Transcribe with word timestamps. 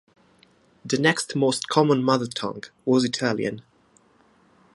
The 0.83 0.97
next 0.97 1.35
most 1.35 1.67
common 1.69 2.01
mother 2.03 2.25
tongue 2.25 2.63
was 2.87 3.05
Italian. 3.05 3.61